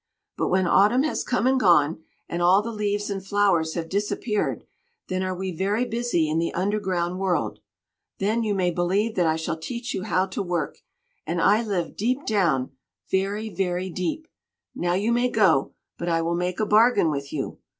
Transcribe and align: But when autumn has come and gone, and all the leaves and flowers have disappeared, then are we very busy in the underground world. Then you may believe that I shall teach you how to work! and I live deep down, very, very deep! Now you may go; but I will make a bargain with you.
But 0.35 0.47
when 0.47 0.65
autumn 0.65 1.03
has 1.03 1.23
come 1.23 1.45
and 1.45 1.59
gone, 1.59 2.01
and 2.27 2.41
all 2.41 2.63
the 2.63 2.71
leaves 2.71 3.11
and 3.11 3.23
flowers 3.23 3.75
have 3.75 3.87
disappeared, 3.87 4.63
then 5.09 5.21
are 5.21 5.35
we 5.35 5.51
very 5.51 5.85
busy 5.85 6.27
in 6.27 6.39
the 6.39 6.51
underground 6.55 7.19
world. 7.19 7.59
Then 8.17 8.41
you 8.41 8.55
may 8.55 8.71
believe 8.71 9.13
that 9.13 9.27
I 9.27 9.35
shall 9.35 9.57
teach 9.59 9.93
you 9.93 10.01
how 10.01 10.25
to 10.25 10.41
work! 10.41 10.79
and 11.27 11.39
I 11.39 11.61
live 11.63 11.95
deep 11.95 12.25
down, 12.25 12.71
very, 13.11 13.47
very 13.47 13.91
deep! 13.91 14.27
Now 14.73 14.95
you 14.95 15.11
may 15.11 15.29
go; 15.29 15.71
but 15.99 16.09
I 16.09 16.23
will 16.23 16.33
make 16.35 16.59
a 16.59 16.65
bargain 16.65 17.11
with 17.11 17.31
you. 17.31 17.59